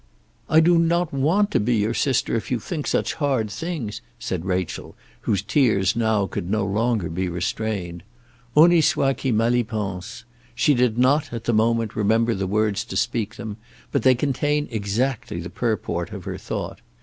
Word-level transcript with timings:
"I 0.49 0.61
do 0.61 0.79
not 0.79 1.13
want 1.13 1.51
to 1.51 1.59
be 1.59 1.75
your 1.75 1.93
sister 1.93 2.35
if 2.35 2.49
you 2.49 2.59
think 2.59 2.87
such 2.87 3.13
hard 3.13 3.51
things," 3.51 4.01
said 4.17 4.45
Rachel, 4.45 4.95
whose 5.29 5.43
tears 5.43 5.95
now 5.95 6.25
could 6.25 6.49
no 6.49 6.65
longer 6.65 7.07
be 7.07 7.29
restrained. 7.29 8.01
Honi 8.55 8.81
soit 8.81 9.19
qui 9.19 9.31
mal 9.31 9.51
y 9.51 9.61
pense. 9.61 10.23
She 10.55 10.73
did 10.73 10.97
not, 10.97 11.31
at 11.31 11.43
the 11.43 11.53
moment, 11.53 11.95
remember 11.95 12.33
the 12.33 12.47
words 12.47 12.83
to 12.85 12.97
speak 12.97 13.35
them, 13.35 13.57
but 13.91 14.01
they 14.01 14.15
contain 14.15 14.67
exactly 14.71 15.39
the 15.39 15.51
purport 15.51 16.11
of 16.11 16.23
her 16.23 16.39
thought. 16.39 16.79